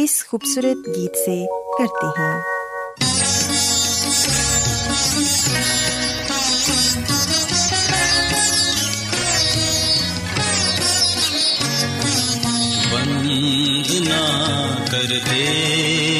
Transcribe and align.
اس 0.00 0.24
خوبصورت 0.28 0.96
گیت 0.96 1.16
سے 1.16 1.46
کرتے 1.78 2.06
ہیں۔ 2.06 2.38
وندنا 12.94 14.22
کرتے 14.90 15.44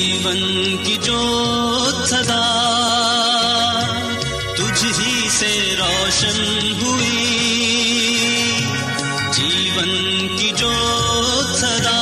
جیون 0.07 0.83
کی 0.83 0.95
جو 1.03 1.21
سدا 2.05 2.43
تجھ 4.57 4.85
ہی 4.99 5.29
سے 5.29 5.49
روشن 5.79 6.39
ہوئی 6.81 7.25
جیون 9.33 9.91
کی 10.37 10.51
جو 10.57 10.71
سدا 11.53 11.99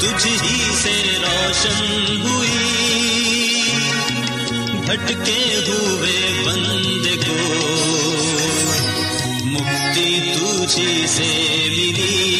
تجھ 0.00 0.26
ہی 0.26 0.74
سے 0.82 0.94
روشن 1.22 2.20
ہوئی 2.22 3.72
بھٹکے 4.86 5.40
ہوئے 5.68 6.32
بند 6.44 7.06
کو 7.26 7.40
مکتی 9.46 10.20
تجھی 10.32 11.06
سے 11.08 11.32
ملی 11.68 12.35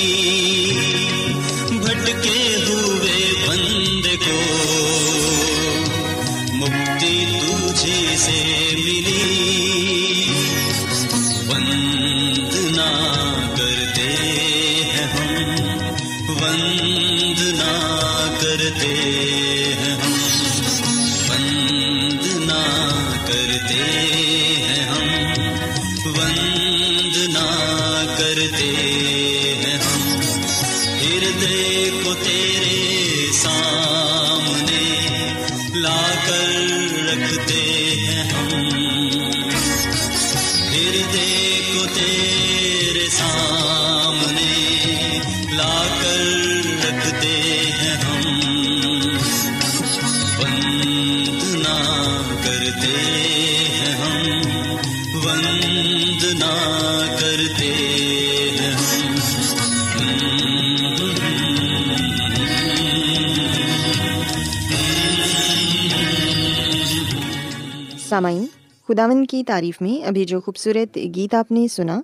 سامعین 68.16 68.46
خداون 68.88 69.26
کی 69.26 69.44
تعریف 69.44 69.80
میں 69.80 70.06
ابھی 70.06 70.24
جو 70.24 70.40
خوبصورت 70.40 70.96
گیت 70.96 71.34
آپ 71.34 71.52
نے 71.52 71.68
سنا، 71.68 72.00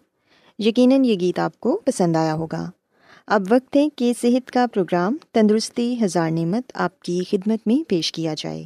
یقیناً 0.59 1.05
یہ 1.05 1.14
گیت 1.20 1.38
آپ 1.38 1.61
کو 1.61 1.81
پسند 1.85 2.17
آیا 2.17 2.35
ہوگا۔ 2.35 2.70
اب 3.26 3.43
وقت 3.50 3.76
ہے 3.76 3.88
کہ 3.97 4.12
صحت 4.20 4.50
کا 4.50 4.67
پروگرام 4.75 5.17
تندرستی 5.32 6.05
ہزار 6.05 6.31
نعمت 6.31 6.73
آپ 6.75 7.00
کی 7.00 7.20
خدمت 7.31 7.67
میں 7.67 7.88
پیش 7.88 8.12
کیا 8.12 8.35
جائے۔ 8.38 8.64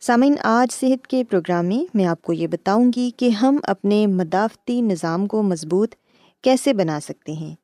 سامعین، 0.00 0.34
آج 0.42 0.72
صحت 0.72 1.06
کے 1.06 1.24
پروگرام 1.24 1.66
میں 1.66 1.84
میں 1.94 2.04
آپ 2.04 2.22
کو 2.22 2.32
یہ 2.32 2.46
بتاؤں 2.46 2.92
گی 2.96 3.10
کہ 3.16 3.28
ہم 3.28 3.58
اپنے 3.62 4.06
مدافعتی 4.06 4.80
نظام 4.80 5.26
کو 5.26 5.42
مضبوط 5.42 5.94
کیسے 6.42 6.72
بنا 6.72 7.00
سکتے 7.00 7.32
ہیں 7.32 7.54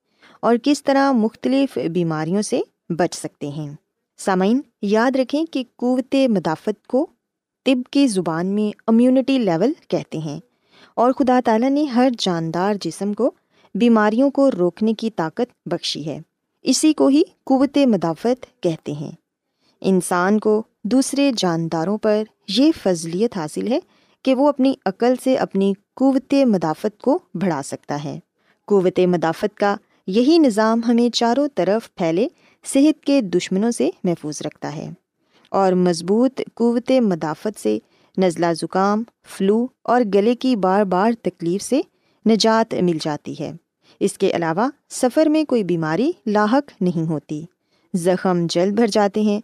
اور 0.40 0.56
کس 0.62 0.82
طرح 0.82 1.12
مختلف 1.12 1.78
بیماریوں 1.92 2.42
سے 2.42 2.60
بچ 2.88 3.14
سکتے 3.14 3.48
ہیں۔ 3.48 3.74
سامعین، 4.18 4.60
یاد 4.82 5.16
رکھیں 5.16 5.44
کہ 5.44 5.64
قوت 5.76 6.14
مدافعت 6.28 6.86
کو 6.86 7.06
طب 7.64 7.90
کی 7.90 8.06
زبان 8.06 8.46
میں 8.46 8.78
امیونٹی 8.86 9.38
لیول 9.38 9.72
کہتے 9.88 10.18
ہیں۔ 10.18 10.40
اور 10.94 11.12
خدا 11.12 11.40
تعالیٰ 11.44 11.70
نے 11.70 11.84
ہر 11.84 12.08
جاندار 12.18 12.74
جسم 12.80 13.12
کو 13.12 13.30
بیماریوں 13.74 14.30
کو 14.30 14.50
روکنے 14.50 14.94
کی 14.94 15.10
طاقت 15.10 15.68
بخشی 15.68 16.06
ہے۔ 16.06 16.20
اسی 16.62 16.92
کو 16.92 17.06
ہی 17.06 17.22
قوت 17.44 17.78
مدافعت 17.86 18.62
کہتے 18.62 18.92
ہیں۔ 18.92 19.12
انسان 19.80 20.38
کو 20.38 20.62
دوسرے 20.84 21.32
جانداروں 21.36 21.98
پر 21.98 22.22
یہ 22.48 22.72
فضلیت 22.82 23.36
حاصل 23.36 23.72
ہے 23.72 23.78
کہ 24.24 24.34
وہ 24.34 24.48
اپنی 24.48 24.74
عقل 24.86 25.14
سے 25.24 25.34
اپنی 25.36 25.72
قوت 25.96 26.34
مدافعت 26.34 27.02
کو 27.02 27.18
بڑھا 27.34 27.62
سکتا 27.64 28.04
ہے۔ 28.04 28.18
قوت 28.66 29.00
مدافعت 29.00 29.56
کا 29.56 29.76
یہی 30.06 30.38
نظام 30.38 30.80
ہمیں 30.88 31.14
چاروں 31.14 31.48
طرف 31.54 31.94
پھیلے 31.94 32.28
صحت 32.64 33.04
کے 33.04 33.20
دشمنوں 33.20 33.70
سے 33.70 33.90
محفوظ 34.04 34.42
رکھتا 34.42 34.76
ہے۔ 34.76 34.90
اور 35.50 35.72
مضبوط 35.72 36.40
قوت 36.54 36.90
مدافعت 36.90 37.60
سے، 37.60 37.78
نزلہ 38.18 38.46
زکام، 38.56 39.02
فلو 39.24 39.66
اور 39.82 40.00
گلے 40.14 40.34
کی 40.34 40.56
بار 40.56 40.84
بار 40.84 41.12
تکلیف 41.22 41.62
سے 41.62 41.80
نجات 42.28 42.74
مل 42.74 42.98
جاتی 43.00 43.34
ہے۔ 43.40 43.52
اس 44.00 44.18
کے 44.18 44.30
علاوہ، 44.30 44.68
سفر 44.90 45.26
میں 45.26 45.44
کوئی 45.44 45.64
بیماری 45.64 46.12
لاحق 46.26 46.82
نہیں 46.82 47.08
ہوتی۔ 47.08 47.42
زخم 47.94 48.46
جلد 48.48 48.72
بھر 48.72 48.86
جاتے 48.86 49.20
ہیں۔ 49.20 49.40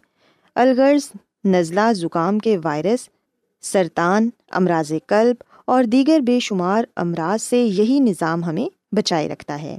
الغرض 0.55 1.11
نزلہ 1.45 1.93
زکام 1.93 2.39
کے 2.39 2.57
وائرس، 2.63 3.09
سرطان، 3.61 4.29
امراض 4.51 4.91
قلب 5.07 5.35
اور 5.65 5.83
دیگر 5.83 6.19
بے 6.19 6.39
شمار 6.39 6.83
امراض 6.95 7.43
سے 7.43 7.63
یہی 7.63 7.99
نظام 7.99 8.43
ہمیں 8.43 8.95
بچائے 8.95 9.29
رکھتا 9.29 9.61
ہے۔ 9.61 9.77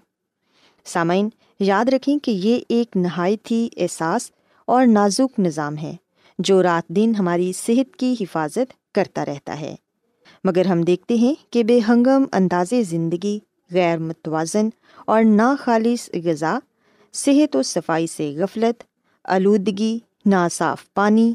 سامعین، 0.85 1.29
یاد 1.61 1.85
رکھیں 1.85 2.19
کہ 2.19 2.31
یہ 2.31 2.61
ایک 2.69 2.97
نہایت 2.97 3.51
ہی 3.51 3.69
احساس 3.77 4.31
اور 4.67 4.87
نازک 4.87 5.41
نظام 5.41 5.77
ہے۔ 5.79 5.97
جو 6.39 6.63
رات 6.63 6.89
دن 6.89 7.13
ہماری 7.19 7.53
صحت 7.53 7.97
کی 7.97 8.15
حفاظت 8.21 8.95
کرتا 8.95 9.25
رہتا 9.25 9.61
ہے۔ 9.61 9.75
مگر 10.45 10.67
ہم 10.67 10.83
دیکھتے 10.83 11.15
ہیں 11.15 11.35
کہ 11.51 11.65
بے 11.65 11.81
ہنگم 11.89 12.25
انداز 12.33 12.75
زندگی، 12.83 13.39
غیر 13.71 13.99
متوازن 13.99 14.69
اور 15.07 15.25
ناخالص 15.25 16.11
غذا، 16.25 16.59
صحت 17.13 17.57
و 17.57 17.63
صفائی 17.63 18.07
سے 18.07 18.35
غفلت، 18.39 18.85
آلودگی، 19.25 19.99
ناصاف 20.27 20.95
پانی، 20.95 21.35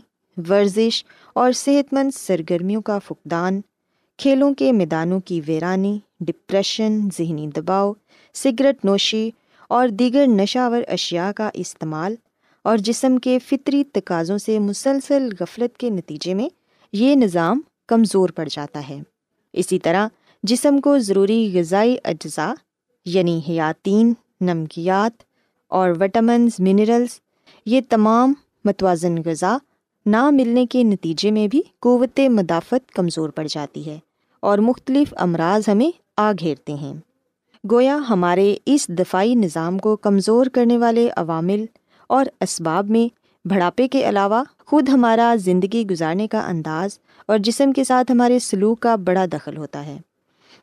ورزش 0.50 1.05
اور 1.33 1.51
صحت 1.51 1.94
مند 1.94 2.11
سرگرمیوں 2.13 2.81
کا 2.81 3.00
فقدان، 3.00 3.61
کھیلوں 4.17 4.53
کے 4.53 4.71
میدانوں 4.71 5.19
کی 5.19 5.41
ویرانی، 5.47 6.00
ڈپریشن، 6.19 7.00
ذہنی 7.17 7.47
دباؤ، 7.47 7.94
سگریٹ 8.33 8.85
نوشی 8.85 9.31
اور 9.67 9.88
دیگر 9.88 10.25
نشاور 10.27 10.81
اشیاء 10.88 11.31
کا 11.31 11.50
استعمال 11.53 12.15
اور 12.63 12.77
جسم 12.77 13.18
کے 13.18 13.39
فطری 13.39 13.83
تقاضوں 13.83 14.38
سے 14.38 14.60
مسلسل 14.60 15.30
غفلت 15.39 15.77
کے 15.77 15.89
نتیجے 15.89 16.33
میں 16.33 16.50
یہ 16.94 17.15
نظام 17.15 17.62
کمزور 17.88 18.30
پڑ 18.30 18.48
جاتا 18.51 18.89
ہے۔ 18.89 19.01
اسی 19.54 19.80
طرح 19.80 20.07
جسم 20.44 20.77
کو 20.77 21.00
ضروری 21.00 21.51
غذائی 21.54 21.95
اجزاء 22.04 22.54
یعنی 23.06 23.42
حیاتین، 23.50 24.13
نمکیات 24.42 25.24
اور 25.68 25.89
وٹامنز 26.00 26.51
منرلس 26.60 27.19
یہ 27.65 27.81
تمام 27.89 28.33
متوازن 28.65 29.15
غذا 29.25 29.57
نہ 30.06 30.30
ملنے 30.30 30.65
کے 30.65 30.83
نتیجے 30.83 31.31
میں 31.31 31.48
بھی 31.48 31.62
قوت 31.80 32.19
مدافعت 32.19 32.92
کمزور 32.92 33.30
پڑ 33.30 33.48
جاتی 33.48 33.86
ہے 33.86 34.00
اور 34.39 34.57
مختلف 34.57 35.13
امراض 35.18 35.69
ہمیں 35.69 35.92
آ 36.18 36.31
گھیرتے 36.39 36.74
ہیں۔ 36.74 36.94
گویا 37.71 38.00
ہمارے 38.10 38.56
اس 38.65 38.88
دفاعی 38.88 39.36
نظام 39.36 39.77
کو 39.77 39.95
کمزور 39.95 40.45
کرنے 40.45 40.77
والے 40.77 41.10
عوامل 41.15 41.65
اور 42.07 42.25
اسباب 42.41 42.89
میں 42.89 43.23
بڑھاپے 43.47 43.88
کے 43.88 44.09
علاوہ 44.09 44.44
خود 44.65 44.89
ہمارا 44.89 45.35
زندگی 45.38 45.88
گزارنے 45.88 46.27
کا 46.27 46.47
انداز 46.47 47.00
اور 47.25 47.38
جسم 47.38 47.71
کے 47.71 47.83
ساتھ 47.83 48.11
ہمارے 48.11 48.39
سلوک 48.39 48.79
کا 48.79 48.95
بڑا 48.95 49.25
دخل 49.33 49.57
ہوتا 49.57 49.85
ہے۔ 49.85 49.97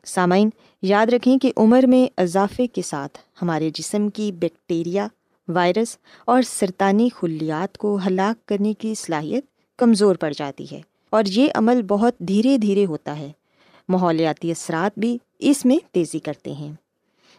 سامعین، 0.05 0.49
یاد 0.81 1.05
رکھیں 1.05 1.37
کہ 1.37 1.51
عمر 1.57 1.83
میں 1.87 2.21
اضافے 2.21 2.67
کے 2.67 2.81
ساتھ 2.81 3.17
ہمارے 3.41 3.69
جسم 3.73 4.09
کی 4.09 4.31
بیکٹیریا، 4.31 5.07
وائرس 5.47 5.97
اور 6.25 6.41
سرطانی 6.41 7.09
خلیات 7.15 7.77
کو 7.77 7.99
ہلاک 8.07 8.47
کرنے 8.47 8.73
کی 8.73 8.95
صلاحیت 8.95 9.45
کمزور 9.77 10.15
پڑ 10.15 10.33
جاتی 10.37 10.65
ہے 10.71 10.81
اور 11.09 11.23
یہ 11.27 11.47
عمل 11.55 11.81
بہت 11.81 12.19
دھیرے 12.19 12.57
دھیرے 12.57 12.85
ہوتا 12.85 13.19
ہے۔ 13.19 13.31
ماحولیاتی 13.89 14.51
اثرات 14.51 14.99
بھی 14.99 15.17
اس 15.39 15.65
میں 15.65 15.77
تیزی 15.91 16.19
کرتے 16.19 16.51
ہیں۔ 16.53 16.73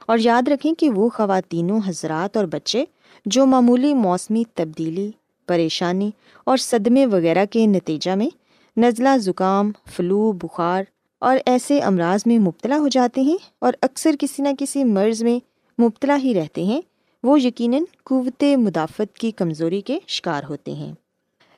اور 0.06 0.18
یاد 0.18 0.48
رکھیں 0.48 0.72
کہ 0.74 0.90
وہ 0.90 1.08
خواتین 1.08 1.70
و 1.70 1.78
حضرات 1.86 2.36
اور 2.36 2.44
بچے 2.44 2.84
جو 3.26 3.46
معمولی 3.46 3.94
موسمی 3.94 4.44
تبدیلی، 4.54 5.10
پریشانی 5.46 6.10
اور 6.44 6.56
صدمے 6.56 7.06
وغیرہ 7.06 7.44
کے 7.50 7.66
نتیجہ 7.66 8.10
میں 8.10 8.28
نزلہ 8.76 9.16
زکام، 9.18 9.70
فلو، 9.86 10.32
بخار 10.32 10.84
اور 11.18 11.38
ایسے 11.46 11.78
امراض 11.80 12.22
میں 12.26 12.38
مبتلا 12.38 12.78
ہو 12.78 12.88
جاتے 12.88 13.20
ہیں 13.20 13.36
اور 13.58 13.72
اکثر 13.82 14.14
کسی 14.20 14.42
نہ 14.42 14.48
کسی 14.58 14.84
مرض 14.84 15.22
میں 15.22 15.38
مبتلا 15.82 16.18
ہی 16.18 16.34
رہتے 16.34 16.64
ہیں، 16.64 16.80
وہ 17.22 17.40
یقیناً 17.40 17.82
قوت 18.04 18.44
مدافعت 18.58 19.16
کی 19.18 19.30
کمزوری 19.30 19.80
کے 19.80 19.98
شکار 20.06 20.42
ہوتے 20.48 20.72
ہیں۔ 20.72 20.92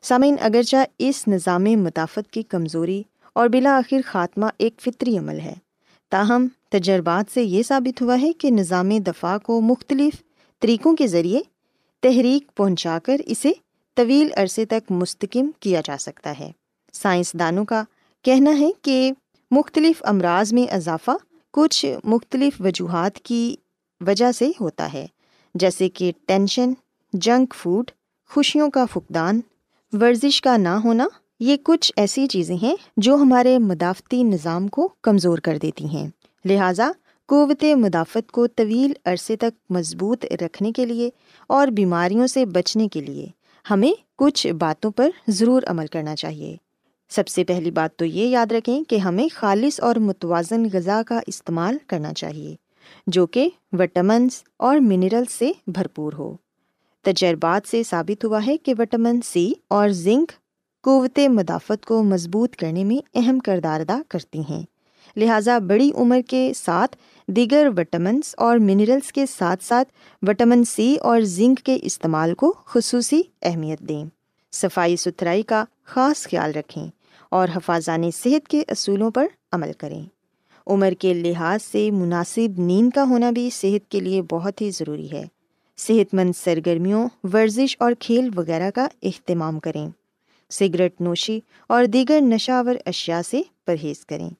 سامعین، 0.02 0.36
اگرچہ 0.40 0.76
اس 0.98 1.28
نظام 1.28 1.64
مدافعت 1.64 2.30
کی 2.30 2.42
کمزوری 2.42 3.02
اور 3.32 3.48
بلاآخر 3.48 4.00
خاتمہ 4.06 4.46
ایک 4.58 4.80
فطری 4.80 5.18
عمل 5.18 5.40
ہے، 5.40 5.54
تاہم 6.10 6.46
تجربات 6.68 7.34
سے 7.34 7.42
یہ 7.42 7.62
ثابت 7.62 8.02
ہوا 8.02 8.20
ہے 8.20 8.32
کہ 8.32 8.50
نظام 8.50 8.90
دفاع 8.98 9.38
کو 9.38 9.60
مختلف 9.60 10.22
طریقوں 10.64 10.96
کے 10.96 11.06
ذریعے 11.06 11.40
تحریک 12.00 12.56
پہنچا 12.56 12.98
کر 13.02 13.16
اسے 13.26 13.52
طویل 13.94 14.28
عرصے 14.36 14.64
تک 14.64 14.92
مستقم 14.92 15.50
کیا 15.60 15.80
جا 15.84 15.96
سکتا 16.00 16.34
ہے۔ 16.40 16.50
سائنسدانوں 16.92 17.64
کا 17.64 17.84
کہنا 18.22 18.58
ہے 18.58 18.70
کہ 18.82 19.12
مختلف 19.50 20.02
امراض 20.06 20.52
میں 20.52 20.72
اضافہ 20.72 21.10
کچھ 21.50 21.98
مختلف 22.04 22.60
وجوہات 22.60 23.18
کی 23.18 23.56
وجہ 24.00 24.32
سے 24.32 24.50
ہوتا 24.60 24.92
ہے، 24.92 25.06
جیسے 25.54 25.88
کہ 25.88 26.12
ٹینشن، 26.26 26.72
جنک 27.12 27.54
فوڈ، 27.54 27.90
خوشیوں 28.30 28.70
کا 28.70 28.84
فقدان، 28.84 29.40
ورزش 29.92 30.42
کا 30.42 30.56
نہ 30.56 30.80
ہونا، 30.84 31.06
یہ 31.40 31.56
کچھ 31.62 31.92
ایسی 31.96 32.26
چیزیں 32.26 32.56
ہیں 32.62 32.76
جو 32.96 33.14
ہمارے 33.14 33.58
مدافعتی 33.58 34.22
نظام 34.22 34.68
کو 34.68 34.88
کمزور 35.02 35.38
کر 35.38 35.58
دیتی 35.62 35.84
ہیں۔ 35.84 36.08
لہٰذا 36.44 36.90
قوت 37.28 37.64
مدافعت 37.64 38.32
کو 38.32 38.46
طویل 38.46 38.92
عرصے 39.04 39.36
تک 39.36 39.72
مضبوط 39.72 40.24
رکھنے 40.40 40.72
کے 40.72 40.86
لیے 40.86 41.10
اور 41.46 41.68
بیماریوں 41.68 42.26
سے 42.26 42.46
بچنے 42.46 42.88
کے 42.88 43.00
لیے 43.00 43.26
ہمیں 43.70 43.92
کچھ 44.16 44.46
باتوں 44.46 44.90
پر 44.90 45.10
ضرور 45.28 45.62
عمل 45.66 45.86
کرنا 45.86 46.16
چاہیے۔ 46.16 46.56
سب 47.08 47.28
سے 47.28 47.44
پہلی 47.44 47.70
بات 47.70 47.96
تو 47.96 48.04
یہ 48.04 48.26
یاد 48.26 48.52
رکھیں 48.52 48.84
کہ 48.84 48.96
ہمیں 48.96 49.28
خالص 49.34 49.80
اور 49.80 49.96
متوازن 49.96 50.66
غذا 50.72 51.02
کا 51.06 51.20
استعمال 51.26 51.76
کرنا 51.86 52.12
چاہیے، 52.12 52.54
جو 53.06 53.26
کہ 53.26 53.48
وٹامنس 53.72 54.42
اور 54.56 54.76
منرل 54.76 55.24
سے 55.30 55.52
بھرپور 55.66 56.12
ہو۔ 56.12 56.36
تجربات 57.02 57.68
سے 57.68 57.82
ثابت 57.82 58.24
ہوا 58.24 58.46
ہے 58.46 58.56
کہ 58.56 58.74
وٹامن 58.78 59.20
سی 59.20 59.52
اور 59.68 59.88
زنک 59.88 60.32
قوت 60.82 61.18
مدافعت 61.18 61.86
کو 61.86 62.02
مضبوط 62.02 62.56
کرنے 62.56 62.84
میں 62.84 63.08
اہم 63.14 63.38
کردار 63.38 63.80
ادا 63.80 64.00
کرتی 64.08 64.40
ہیں۔ 64.50 64.62
لہٰذا 65.16 65.58
بڑی 65.58 65.90
عمر 65.94 66.20
کے 66.28 66.52
ساتھ 66.56 66.96
دیگر 67.28 67.68
وٹامنس 67.76 68.34
اور 68.36 68.58
منرلس 68.58 69.12
کے 69.12 69.26
ساتھ 69.26 69.64
ساتھ 69.64 69.88
وٹامن 70.22 70.64
سی 70.64 70.96
اور 70.96 71.20
زنک 71.20 71.58
کے 71.58 71.78
استعمال 71.82 72.34
کو 72.34 72.54
خصوصی 72.66 73.22
اہمیت 73.42 73.80
دیں۔ 73.80 74.04
صفائی 74.52 74.96
ستھرائی 74.96 75.42
کا 75.42 75.64
خاص 75.84 76.28
خیال 76.28 76.52
رکھیں 76.52 76.86
اور 77.28 77.48
حفاظان 77.56 78.10
صحت 78.10 78.48
کے 78.48 78.62
اصولوں 78.68 79.10
پر 79.10 79.26
عمل 79.52 79.72
کریں۔ 79.78 80.02
عمر 80.66 80.92
کے 80.98 81.14
لحاظ 81.14 81.62
سے 81.62 81.90
مناسب 81.90 82.60
نیند 82.60 82.90
کا 82.90 83.04
ہونا 83.04 83.30
بھی 83.30 83.50
صحت 83.50 83.90
کے 83.90 84.00
لیے 84.00 84.22
بہت 84.22 84.60
ہی 84.60 84.70
ضروری 84.70 85.12
ہے۔ 85.12 85.24
صحت 85.76 86.14
مند 86.14 86.32
سرگرمیوں، 86.44 87.08
ورزش 87.32 87.76
اور 87.78 87.92
کھیل 87.98 88.30
وغیرہ 88.36 88.70
کا 88.70 88.88
اہتمام 89.02 89.58
کریں۔ 89.58 89.88
سگریٹ 90.50 91.00
نوشی 91.00 91.40
اور 91.68 91.84
دیگر 91.84 92.20
نشاور 92.20 92.74
اشیاء 92.86 93.20
سے 93.30 93.42
پرہیز 93.64 94.06
کریں۔ 94.06 94.30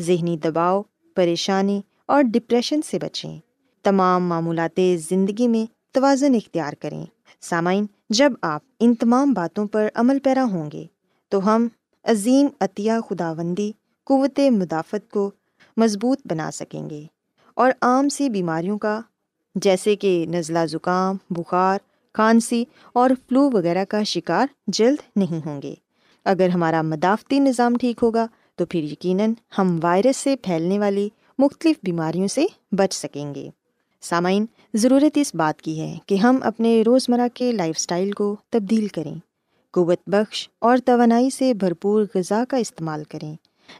ذہنی 0.00 0.36
دباؤ، 0.36 0.82
پریشانی 1.14 1.82
اور 2.06 2.22
ڈپریشن 2.22 2.82
سے 2.82 2.98
بچیں۔ 2.98 3.38
تمام 3.82 4.28
معمولات 4.28 4.80
زندگی 5.10 5.48
میں 5.48 5.72
توازن 5.92 6.34
اختیار 6.34 6.72
کریں۔ 6.72 7.06
سامعین، 7.40 7.86
جب 8.10 8.32
آپ 8.42 8.62
ان 8.80 8.94
تمام 8.94 9.32
باتوں 9.32 9.66
پر 9.66 9.88
عمل 9.94 10.18
پیرا 10.18 10.44
ہوں 10.44 10.70
گے، 10.72 10.84
تو 11.28 11.46
ہم 11.46 11.68
عظیم 12.04 12.46
عطیہ 12.60 12.92
خداوندی 13.10 13.72
قوت 14.04 14.40
مدافعت 14.50 15.10
کو 15.10 15.30
مضبوط 15.76 16.20
بنا 16.24 16.50
سکیں 16.50 16.90
گے۔ 16.90 17.04
اور 17.54 17.72
عام 17.82 18.08
سی 18.08 18.28
بیماریوں 18.28 18.78
کا، 18.78 19.00
جیسے 19.54 19.96
کہ 19.96 20.26
نزلہ 20.28 20.66
زکام، 20.68 21.16
بخار، 21.30 21.78
کھانسی 22.12 22.64
اور 22.92 23.10
فلو 23.10 23.50
وغیرہ 23.50 23.84
کا 23.84 24.02
شکار 24.02 24.46
جلد 24.66 24.98
نہیں 25.16 25.46
ہوں 25.46 25.62
گے۔ 25.62 25.74
اگر 26.24 26.48
ہمارا 26.48 26.82
مدافعتی 26.82 27.38
نظام 27.38 27.76
ٹھیک 27.76 27.96
ہوگا 28.02 28.26
تو 28.56 28.66
پھر 28.66 28.82
یقیناً 28.82 29.32
ہم 29.58 29.78
وائرس 29.82 30.16
سے 30.16 30.36
پھیلنے 30.36 30.78
والی 30.78 31.08
مختلف 31.38 31.76
بیماریوں 31.82 32.26
سے 32.26 32.46
بچ 32.72 32.94
سکیں 32.94 33.34
گے۔ 33.34 33.48
سامعین، 34.00 34.46
ضرورت 34.74 35.18
اس 35.18 35.34
بات 35.34 35.62
کی 35.62 35.80
ہے 35.80 35.96
کہ 36.06 36.14
ہم 36.14 36.38
اپنے 36.42 36.82
روزمرہ 36.86 37.28
کے 37.34 37.52
لائف 37.52 37.74
اسٹائل 37.78 38.12
کو 38.12 38.36
تبدیل 38.50 38.88
کریں، 38.88 39.14
قوت 39.70 39.98
بخش 40.06 40.48
اور 40.58 40.78
توانائی 40.84 41.30
سے 41.30 41.54
بھرپور 41.54 42.04
غذا 42.14 42.44
کا 42.48 42.56
استعمال 42.56 43.04
کریں، 43.04 43.34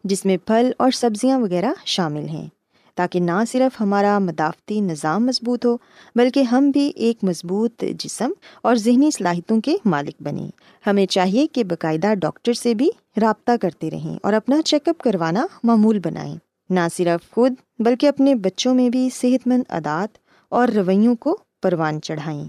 جس 0.04 0.24
میں 0.24 0.36
پھل 0.36 0.70
اور 0.76 0.90
سبزیاں 0.90 1.38
وغیرہ 1.38 1.72
شامل 1.86 2.28
ہیں۔ 2.28 2.48
تاکہ 2.94 3.20
نہ 3.20 3.44
صرف 3.48 3.80
ہمارا 3.80 4.18
مدافعتی 4.18 4.80
نظام 4.80 5.26
مضبوط 5.26 5.66
ہو، 5.66 5.76
بلکہ 6.14 6.42
ہم 6.42 6.70
بھی 6.70 6.92
ایک 6.96 7.24
مضبوط 7.24 7.84
جسم 7.98 8.30
اور 8.62 8.74
ذہنی 8.74 9.10
صلاحیتوں 9.10 9.60
کے 9.60 9.76
مالک 9.84 10.22
بنیں۔ 10.22 10.50
ہمیں 10.86 11.06
چاہیے 11.06 11.46
کہ 11.46 11.64
باقاعدہ 11.64 12.14
ڈاکٹر 12.14 12.52
سے 12.52 12.74
بھی 12.74 12.90
رابطہ 13.20 13.56
کرتے 13.60 13.90
رہیں 13.90 14.18
اور 14.22 14.32
اپنا 14.32 14.62
چیک 14.62 14.88
اپ 14.88 15.00
کروانا 15.00 15.46
معمول 15.62 15.98
بنائیں۔ 15.98 16.36
نہ 16.70 16.80
صرف 16.96 17.30
خود، 17.30 17.54
بلکہ 17.78 18.06
اپنے 18.06 18.34
بچوں 18.34 18.74
میں 18.74 18.90
بھی 18.90 19.08
صحت 19.14 19.46
مند 19.46 19.62
عادات 19.68 20.18
اور 20.48 20.68
رویوں 20.68 21.14
کو 21.14 21.38
پروان 21.62 22.00
چڑھائیں، 22.00 22.44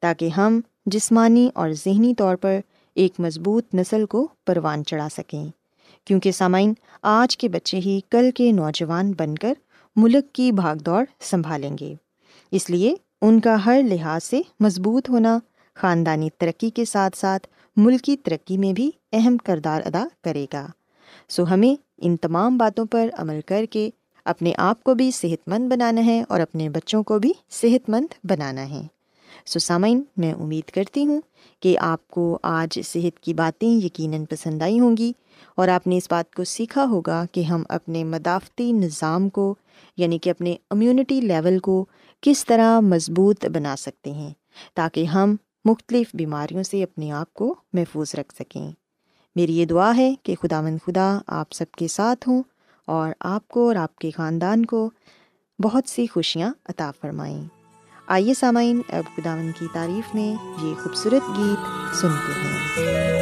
تاکہ 0.00 0.28
ہم 0.28 0.60
جسمانی 0.86 1.50
اور 1.54 1.70
ذہنی 1.70 2.14
طور 2.14 2.36
پر 2.36 2.60
ایک 2.94 3.20
مضبوط 3.20 3.74
نسل 3.74 4.06
کو 4.06 4.28
پروان 4.46 4.84
چڑھا 4.84 5.08
سکیں۔ 5.16 5.46
کیونکہ 6.04 6.32
سامعین، 6.32 6.72
آج 7.02 7.36
کے 7.36 7.48
بچے 7.48 7.78
ہی 7.78 8.00
کل 8.10 8.30
کے 8.30 8.52
نوجوان 8.52 9.12
بن 9.18 9.34
کر 9.34 9.52
ملک 9.96 10.34
کی 10.34 10.52
بھاگ 10.52 10.76
دوڑ 10.76 11.04
سنبھالیں 11.20 11.78
گے۔ 11.80 11.94
اس 12.50 12.70
لیے 12.70 12.94
ان 13.22 13.40
کا 13.40 13.64
ہر 13.66 13.80
لحاظ 13.84 14.24
سے 14.24 14.40
مضبوط 14.60 15.10
ہونا، 15.10 15.38
خاندانی 15.74 16.30
ترقی 16.38 16.70
کے 16.70 16.84
ساتھ 16.84 17.16
ساتھ 17.16 17.48
ملکی 17.76 18.16
ترقی 18.16 18.58
میں 18.58 18.72
بھی 18.72 18.90
اہم 19.12 19.36
کردار 19.36 19.82
ادا 19.84 20.04
کرے 20.24 20.46
گا۔ 20.52 20.66
سو 21.28 21.44
ہمیں 21.54 21.82
ان 21.98 22.16
تمام 22.16 22.56
باتوں 22.56 22.84
پر 22.84 23.08
عمل 23.18 23.40
کر 23.46 23.64
کے 23.70 23.90
اپنے 24.24 24.52
آپ 24.56 24.84
کو 24.84 24.94
بھی 24.94 25.10
صحت 25.10 25.48
مند 25.48 25.72
بنانا 25.72 26.06
ہے 26.06 26.24
اور 26.28 26.40
اپنے 26.40 26.68
بچوں 26.68 27.02
کو 27.02 27.18
بھی 27.18 27.32
صحت 27.50 27.90
مند 27.90 28.14
بنانا 28.24 28.70
ہے۔ 28.70 28.82
سو 29.46 29.58
سامعین، 29.58 30.02
میں 30.16 30.32
امید 30.32 30.70
کرتی 30.70 31.06
ہوں 31.06 31.20
کہ 31.60 31.78
آپ 31.78 32.08
کو 32.08 32.38
آج 32.42 32.80
صحت 32.84 33.20
کی 33.20 33.34
باتیں 33.34 33.68
یقیناً 33.68 34.24
پسند 34.24 34.62
آئی 34.62 34.80
ہوں 34.80 34.96
گی 34.96 35.12
اور 35.54 35.68
آپ 35.68 35.86
نے 35.86 35.96
اس 35.96 36.08
بات 36.10 36.34
کو 36.34 36.44
سیکھا 36.44 36.84
ہوگا 36.84 37.24
کہ 37.32 37.40
ہم 37.40 37.62
اپنے 37.68 38.04
مدافعتی 38.04 38.72
نظام 38.72 39.28
کو 39.28 39.54
یعنی 39.96 40.18
کہ 40.18 40.30
اپنے 40.30 40.56
امیونٹی 40.70 41.20
لیول 41.20 41.58
کو 41.58 41.84
کس 42.20 42.44
طرح 42.44 42.80
مضبوط 42.80 43.46
بنا 43.46 43.76
سکتے 43.76 44.10
ہیں 44.10 44.30
تاکہ 44.74 45.04
ہم 45.04 45.36
مختلف 45.64 46.06
بیماریوں 46.14 46.62
سے 46.62 46.82
اپنے 46.82 47.12
آپ 47.12 47.34
کو 47.34 47.54
محفوظ 47.72 48.14
رکھ 48.14 48.34
سکیں۔ 48.34 48.72
میری 49.36 49.58
یہ 49.58 49.64
دعا 49.64 49.96
ہے 49.96 50.14
کہ 50.22 50.34
خدا 50.42 50.60
مند 50.60 50.78
خدا 50.86 51.18
آپ 51.26 51.52
سب 51.52 51.72
کے 51.72 51.88
ساتھ 51.88 52.28
ہوں 52.28 52.42
اور 52.86 53.12
آپ 53.20 53.48
کو 53.48 53.66
اور 53.66 53.76
آپ 53.76 53.96
کے 53.96 54.10
خاندان 54.10 54.66
کو 54.66 54.90
بہت 55.58 55.88
سی 55.88 56.06
خوشیاں 56.06 56.52
عطا 56.68 56.90
فرمائیں۔ 57.00 57.61
آئیے 58.12 58.34
سامعین 58.34 58.82
اب 58.88 59.16
خداون 59.16 59.50
کی 59.58 59.66
تعریف 59.72 60.14
میں 60.14 60.64
یہ 60.64 60.74
خوبصورت 60.82 61.38
گیت 61.38 61.94
سنتے 61.96 62.32
ہیں۔ 62.40 63.21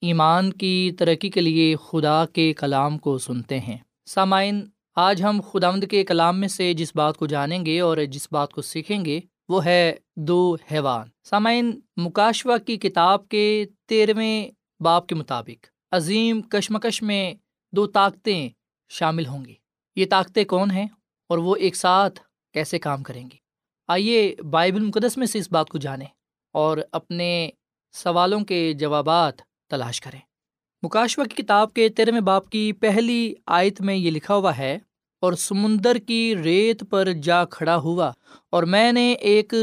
ایمان 0.00 0.52
کی 0.52 0.92
ترقی 0.98 1.30
کے 1.30 1.40
لیے 1.40 1.76
خدا 1.76 2.26
کے 2.26 2.52
کلام 2.52 2.98
کو 2.98 3.18
سنتے 3.18 3.60
ہیں۔ 3.60 3.78
سامعین، 4.06 4.66
آج 4.94 5.22
ہم 5.22 5.40
خدامد 5.52 5.84
کے 5.90 6.04
کلام 6.04 6.40
میں 6.40 6.48
سے 6.48 6.74
جس 6.74 6.96
بات 6.96 7.16
کو 7.16 7.26
جانیں 7.26 7.66
گے 7.66 7.80
اور 7.80 7.96
جس 8.10 8.28
بات 8.30 8.52
کو 8.52 8.62
سیکھیں 8.62 9.04
گے، 9.04 9.20
وہ 9.48 9.64
ہے 9.64 9.94
دو 10.16 10.56
حیوان۔ 10.72 11.08
سامعین 11.24 11.80
مکاشوہ 11.96 12.58
کی 12.58 12.76
کتاب 12.76 13.28
کے 13.28 13.66
تیرہویں 13.86 14.50
باپ 14.80 15.06
کے 15.06 15.14
مطابق 15.14 15.66
عظیم 15.92 16.42
کشمکش 16.42 17.02
میں 17.02 17.34
دو 17.72 17.86
طاقتیں 17.86 18.48
شامل 18.88 19.26
ہوں 19.26 19.44
گی۔ 19.44 19.54
یہ 19.96 20.06
طاقتیں 20.10 20.44
کون 20.44 20.70
ہیں 20.70 20.86
اور 21.28 21.38
وہ 21.38 21.56
ایک 21.56 21.76
ساتھ 21.76 22.20
کیسے 22.52 22.78
کام 22.78 23.02
کریں 23.02 23.24
گی؟ 23.24 23.36
آئیے 23.88 24.34
بائبل 24.50 24.80
مقدس 24.80 25.16
میں 25.16 25.26
سے 25.26 25.38
اس 25.38 25.52
بات 25.52 25.68
کو 25.68 25.78
جانیں 25.78 26.06
اور 26.52 26.78
اپنے 26.92 27.50
سوالوں 27.92 28.40
کے 28.40 28.72
جوابات 28.72 29.47
تلاش 29.70 30.00
کریں۔ 30.00 30.20
مکاشوہ 30.82 31.24
کی 31.24 31.42
کتاب 31.42 31.72
کے 31.74 31.88
تیرہویں 31.88 32.20
باپ 32.20 32.48
کی 32.50 32.72
پہلی 32.72 33.34
آیت 33.46 33.80
میں 33.80 33.94
یہ 33.94 34.10
لکھا 34.10 34.34
ہوا 34.34 34.56
ہے، 34.58 34.78
اور 35.22 35.32
سمندر 35.32 35.98
کی 35.98 36.34
ریت 36.36 36.82
پر 36.90 37.12
جا 37.22 37.44
کھڑا 37.44 37.76
ہوا، 37.76 38.10
اور 38.50 38.62
میں 38.62 38.90
نے 38.92 39.12
ایک 39.12 39.54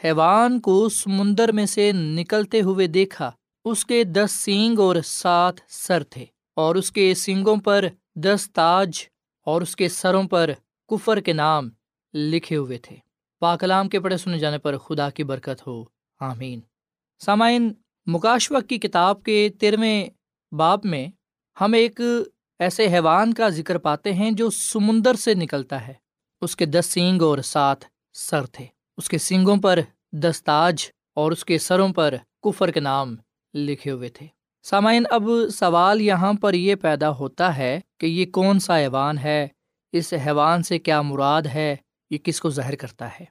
حیوان 0.00 0.58
کو 0.60 0.88
سمندر 0.88 1.52
میں 1.52 1.66
سے 1.66 1.90
نکلتے 1.92 2.60
ہوئے 2.60 2.86
دیکھا۔ 2.86 3.30
اس 3.64 3.84
کے 3.86 4.02
دس 4.04 4.32
سینگ 4.32 4.78
اور 4.78 4.96
سات 5.04 5.60
سر 5.68 6.02
تھے، 6.02 6.24
اور 6.56 6.74
اس 6.74 6.90
کے 6.92 7.12
سینگوں 7.14 7.56
پر 7.56 7.84
دس 8.16 8.50
تاج، 8.52 9.02
اور 9.46 9.62
اس 9.62 9.76
کے 9.76 9.88
سروں 9.88 10.22
پر 10.22 10.50
کفر 10.90 11.20
کے 11.20 11.32
نام 11.32 11.68
لکھے 12.14 12.56
ہوئے 12.56 12.78
تھے۔ 12.78 12.96
پاکلام 13.42 13.88
کے 13.88 14.00
پڑھے 14.00 14.16
سنے 14.16 14.38
جانے 14.38 14.58
پر 14.58 14.76
خدا 14.78 15.08
کی 15.10 15.24
برکت 15.24 15.66
ہو۔ 15.66 15.82
آمین۔ 16.20 16.60
سامعین 17.20 17.72
مکاشوہ 18.06 18.60
کی 18.60 18.78
کتاب 18.78 19.22
کے 19.22 19.48
تیرہویں 19.60 20.08
باپ 20.54 20.86
میں 20.86 21.08
ہم 21.60 21.72
ایک 21.72 22.00
ایسے 22.58 22.86
حیوان 22.86 23.34
کا 23.34 23.48
ذکر 23.48 23.78
پاتے 23.78 24.12
ہیں 24.12 24.30
جو 24.30 24.50
سمندر 24.50 25.14
سے 25.14 25.34
نکلتا 25.34 25.86
ہے۔ 25.86 25.94
اس 26.40 26.56
کے 26.56 26.66
دس 26.66 26.86
سینگ 26.86 27.22
اور 27.22 27.38
سات 27.38 27.76
سر 28.12 28.46
تھے۔ 28.46 28.66
اس 28.96 29.08
کے 29.08 29.18
سینگوں 29.18 29.56
پر 29.56 29.78
دس 30.12 30.44
تاج 30.44 30.84
اور 31.14 31.32
اس 31.32 31.44
کے 31.44 31.58
سروں 31.58 31.88
پر 31.88 32.14
کفر 32.42 32.70
کے 32.70 32.80
نام 32.80 33.16
لکھے 33.54 33.90
ہوئے 33.90 34.08
تھے۔ 34.08 34.26
سامعین، 34.62 35.02
اب 35.10 35.22
سوال 35.52 36.00
یہاں 36.00 36.32
پر 36.32 36.54
یہ 36.54 36.74
پیدا 36.74 37.10
ہوتا 37.10 37.56
ہے 37.56 37.80
کہ 37.98 38.06
یہ 38.06 38.26
کون 38.26 38.58
سا 38.58 38.78
حیوان 38.78 39.18
ہے؟ 39.18 39.48
اس 39.92 40.14
حیوان 40.26 40.62
سے 40.62 40.78
کیا 40.78 41.02
مراد 41.02 41.42
ہے؟ 41.42 41.76
یہ 42.10 42.18
کس 42.18 42.40
کو 42.40 42.50
ظاہر 42.50 42.76
کرتا 42.76 43.08
ہے؟ 43.08 43.24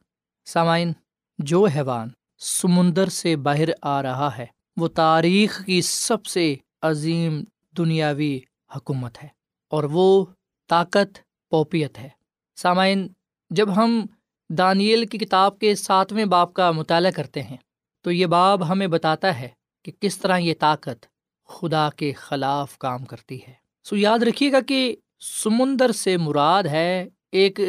سامعین، 0.45 0.91
جو 1.37 1.65
حیوان 1.65 2.09
سمندر 2.39 3.09
سے 3.09 3.35
باہر 3.35 3.69
آ 3.81 4.01
رہا 4.01 4.37
ہے 4.37 4.60
وہ 4.77 4.87
تاریخ 4.87 5.65
کی 5.65 5.81
سب 5.81 6.25
سے 6.25 6.55
عظیم 6.81 7.43
دنیاوی 7.77 8.39
حکومت 8.75 9.23
ہے 9.23 9.27
اور 9.69 9.83
وہ 9.83 10.25
طاقت 10.69 11.17
پوپیت 11.49 11.99
ہے۔ 11.99 12.09
سامعین، 12.55 13.07
جب 13.49 13.75
ہم 13.75 14.05
دانیل 14.49 15.05
کی 15.05 15.17
کتاب 15.17 15.59
کے 15.59 15.75
ساتویں 15.75 16.25
باپ 16.25 16.53
کا 16.53 16.71
مطالعہ 16.71 17.11
کرتے 17.11 17.43
ہیں، 17.43 17.57
تو 18.01 18.11
یہ 18.11 18.25
باب 18.25 18.69
ہمیں 18.69 18.87
بتاتا 18.87 19.39
ہے 19.39 19.47
کہ 19.83 19.91
کس 19.99 20.17
طرح 20.17 20.37
یہ 20.37 20.53
طاقت 20.59 21.05
خدا 21.45 21.89
کے 21.95 22.13
خلاف 22.13 22.77
کام 22.77 23.05
کرتی 23.05 23.39
ہے۔ 23.47 23.53
سو 23.83 23.95
یاد 23.95 24.19
رکھیے 24.19 24.51
گا 24.51 24.61
کہ 24.61 24.95
سمندر 25.19 25.91
سے 25.91 26.17
مراد 26.17 26.63
ہے 26.63 27.07
ایک 27.31 27.59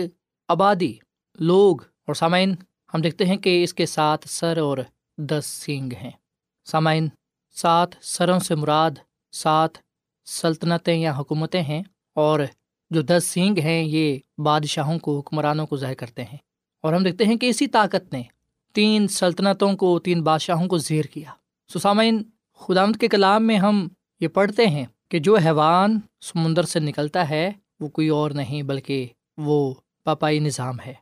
آبادی، 0.49 0.95
لوگ۔ 1.39 1.77
اور 1.83 2.15
سامعین، 2.15 2.55
ہم 2.95 3.01
دیکھتے 3.01 3.27
ہیں 3.27 3.37
کہ 3.37 3.65
اس 3.65 3.75
کے 3.75 3.87
ساتھ 3.87 4.29
سر 4.29 4.59
اور 4.59 4.79
دس 5.19 5.47
سینگ 5.47 5.93
ہیں۔ 5.93 6.11
سامعین، 6.65 7.09
سات 7.51 7.89
سروں 8.01 8.39
سے 8.39 8.55
مراد 8.55 8.91
سات 9.33 9.71
سلطنتیں 10.25 10.97
یا 10.97 11.17
حکومتیں 11.19 11.63
ہیں 11.63 11.83
اور 12.15 12.41
جو 12.91 13.03
دس 13.03 13.25
سینگ 13.27 13.59
ہیں 13.59 13.85
یہ 13.85 14.19
بادشاہوں 14.39 14.99
کو، 14.99 15.19
حکمرانوں 15.19 15.67
کو 15.67 15.77
ظاہر 15.77 15.95
کرتے 15.95 16.25
ہیں۔ 16.25 16.39
اور 16.81 16.93
ہم 16.93 17.03
دیکھتے 17.03 17.25
ہیں 17.25 17.37
کہ 17.37 17.49
اسی 17.49 17.67
طاقت 17.67 18.13
نے 18.13 18.23
تین 18.73 19.09
سلطنتوں 19.09 19.77
کو، 19.77 19.99
تین 19.99 20.23
بادشاہوں 20.23 20.69
کو 20.69 20.79
زیر 20.79 21.05
کیا۔ 21.05 21.31
سسامین 21.75 22.23
خدامت 22.55 23.01
کے 23.01 23.09
کلام 23.09 23.47
میں 23.47 23.57
ہم 23.57 23.89
یہ 24.21 24.29
پڑھتے 24.29 24.67
ہیں 24.67 24.87
کہ 25.09 25.19
جو 25.19 25.37
حیوان 25.37 26.01
سمندر 26.21 26.63
سے 26.63 26.81
نکلتا 26.81 27.31
ہے 27.31 27.53
وہ 27.81 27.89
کوئی 27.89 28.09
اور 28.09 28.31
نہیں 28.31 28.63
بلکہ 28.63 29.07
وہ 29.37 29.75
پاپائی 30.05 30.39
نظام 30.39 30.81
ہے۔ 30.87 30.95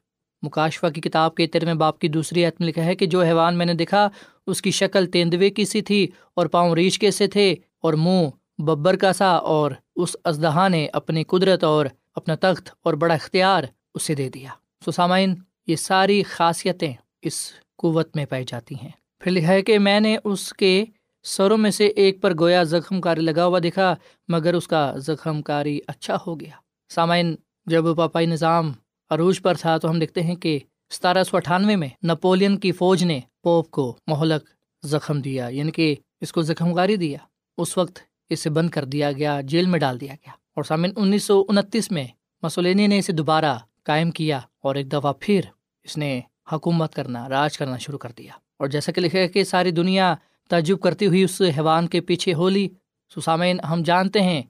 مکاشفہ 0.43 0.87
کی 0.87 1.01
کتاب 1.01 1.35
کے 1.35 1.47
تیرہویں 1.47 1.75
باپ 1.75 1.99
کی 1.99 2.09
دوسری 2.09 2.45
عتم 2.45 2.65
لکھا 2.65 2.85
ہے 2.85 2.95
کہ 2.95 3.07
جو 3.07 3.23
حیوان 3.23 3.59
میں 3.59 3.67
نے 3.67 3.75
دیکھا، 3.75 4.09
اس 4.47 4.63
کی 4.63 4.71
شکل 4.71 5.07
تیندوے 5.07 5.51
کی 5.51 5.65
سی 5.65 5.83
تھی 5.83 6.07
اور 6.35 6.47
پاؤں 6.47 6.75
ریچھ 6.75 7.01
کے 7.01 7.11
سے 7.11 7.27
تھے 7.27 7.55
اور 7.83 7.95
منہ 7.95 8.29
ببر 8.63 8.97
کا 8.97 9.13
سا 9.13 9.31
اور 9.31 9.71
اس 9.97 10.17
ازدہا 10.25 10.69
نے 10.69 10.87
اپنی 10.93 11.25
قدرت 11.25 11.65
اور 11.65 11.87
اپنا 12.15 12.35
تخت 12.35 12.71
اور 12.83 12.95
بڑا 12.95 13.15
اختیار 13.15 13.65
اسے 13.95 14.15
دے 14.15 14.29
دیا۔ 14.29 14.51
سسامین 14.87 15.35
یہ 15.67 15.77
ساری 15.77 16.23
خاصیتیں 16.23 16.93
اس 17.23 17.53
قوت 17.77 18.17
میں 18.17 18.25
پائی 18.25 18.45
جاتی 18.49 18.75
ہیں۔ 18.83 18.91
پھر 19.21 19.33
لکھا 19.33 19.53
ہے 19.53 19.63
کہ 19.63 19.79
میں 19.79 20.01
نے 20.01 20.17
اس 20.25 20.53
کے 20.53 20.85
سروں 21.23 21.59
میں 21.59 21.71
سے 21.71 21.87
ایک 21.87 22.21
پر 22.21 22.39
گویا 22.39 22.63
زخم 22.63 23.01
کاری 23.01 23.21
لگا 23.21 23.45
ہوا 23.45 23.59
دکھا 23.59 23.95
مگر 24.29 24.55
اس 24.55 24.69
کا 24.69 24.93
زخم 24.97 25.43
کاری 25.43 25.81
اچھا 25.87 26.17
ہو 26.27 26.41
گیا۔ 26.41 26.55
سامعین، 26.89 27.37
جب 27.67 27.85
پاپائی 27.97 28.27
نظام 28.27 28.73
عروج 29.11 29.43
پر 29.43 29.55
تھا 29.55 29.79
تو 29.79 29.91
ہم 29.91 29.99
دیکھتے 29.99 30.23
ہیں 30.23 30.35
کہ 30.35 30.59
ستارہ 30.91 31.23
سو 31.23 31.37
اٹھانوے 31.37 31.77
میں 31.77 31.89
نپولین 32.05 32.59
کی 32.59 32.73
فوج 32.73 33.05
نے 33.05 33.21
پوپ 33.43 33.71
کو 33.71 33.97
مہلک 34.07 34.49
زخم 34.87 35.21
دیا 35.21 35.49
یعنی 35.49 35.71
کہ 35.71 35.95
اس 36.21 36.33
کو 36.33 36.43
زخم 36.43 36.75
کاری 36.75 36.97
دیا۔ 36.97 37.19
اس 37.59 37.79
وقت 37.79 37.99
اسے 38.29 38.51
بند 38.51 38.71
کر 38.71 38.85
دیا 38.85 39.13
گیا، 39.13 39.41
جیل 39.41 39.67
میں 39.67 39.79
ڈال 39.79 40.01
دیا 40.01 40.13
گیا۔ 40.13 40.31
اور 40.31 40.65
سامن 40.65 40.91
انیس 40.97 41.25
سو 41.25 41.45
انتیس 41.49 41.91
میں 41.91 42.05
مسولینی 42.43 42.87
نے 42.87 42.99
اسے 42.99 43.13
دوبارہ 43.13 43.59
قائم 43.85 44.11
کیا 44.11 44.41
اور 44.63 44.75
ایک 44.75 44.93
دفعہ 44.93 45.13
پھر 45.21 45.41
اس 45.85 45.97
نے 45.97 46.21
حکومت 46.53 46.95
کرنا، 46.95 47.29
راج 47.29 47.59
کرنا 47.59 47.77
شروع 47.77 47.99
کر 47.99 48.13
دیا۔ 48.19 48.33
اور 48.59 48.69
جیسا 48.69 48.93
کہ 48.93 49.01
لکھا 49.01 49.27
کہ 49.27 49.45
ساری 49.45 49.71
دنیا 49.71 50.15
تعجب 50.49 50.81
کرتی 50.81 51.07
ہوئی 51.07 51.23
اس 51.23 51.43
حیوان 51.43 51.87
کے 51.87 52.01
پیچھے 52.01 52.35
ہو 52.35 52.49
لی 52.49 52.69
سسامین 53.15 53.61
ہم 53.61 53.83
جانتے 53.83 54.21
ہیں 54.21 54.43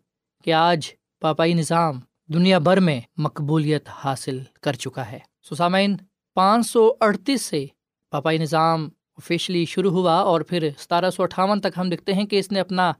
کہ 0.44 0.53
آج 0.53 0.90
پاپائی 1.20 1.55
نظام 1.55 2.01
دنیا 2.35 2.59
بھر 2.59 2.81
میں 2.81 3.01
مقبولیت 3.16 3.88
حاصل 3.88 4.38
کر 4.61 4.73
چکا 4.73 5.11
ہے۔ 5.11 5.19
سسامین 5.51 5.97
پانچ 6.35 6.66
سو 6.66 6.93
اڑتیس 7.01 7.43
سے 7.43 7.66
پاپائی 8.11 8.38
نظام 8.38 8.88
آفیشلی 9.16 9.64
شروع 9.64 9.90
ہوا 9.90 10.14
اور 10.14 10.40
پھر 10.40 10.69
ستارہ 10.79 11.11
سو 11.11 11.23
اٹھاون 11.23 11.61
تک 11.61 11.66
ہم 11.77 11.88
دیکھتے 11.90 12.14
ہیں 12.14 12.25
کہ 12.25 12.38
اس 12.38 12.53
نے 12.53 12.61
اپنا 12.61 12.93